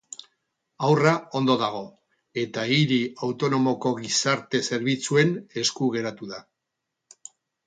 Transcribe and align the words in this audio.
Haurra 0.85 1.11
ondo 1.39 1.57
dago, 1.63 1.81
eta 2.43 2.63
hiri 2.77 2.97
autonomoko 3.27 3.93
gizarte 4.01 4.63
zerbitzuen 4.71 5.37
esku 5.67 5.91
geratu 5.99 6.31
da. 6.35 6.43